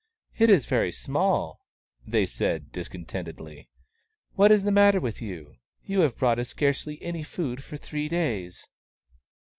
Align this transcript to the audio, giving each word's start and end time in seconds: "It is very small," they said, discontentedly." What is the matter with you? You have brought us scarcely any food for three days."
"It 0.39 0.49
is 0.49 0.65
very 0.65 0.91
small," 0.91 1.59
they 2.07 2.25
said, 2.25 2.71
discontentedly." 2.71 3.69
What 4.33 4.51
is 4.51 4.63
the 4.63 4.71
matter 4.71 4.99
with 4.99 5.21
you? 5.21 5.57
You 5.85 5.99
have 5.99 6.17
brought 6.17 6.39
us 6.39 6.49
scarcely 6.49 6.99
any 7.03 7.21
food 7.21 7.63
for 7.63 7.77
three 7.77 8.09
days." 8.09 8.67